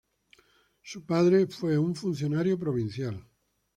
[0.81, 3.23] Su padre fue un funcionario provincial.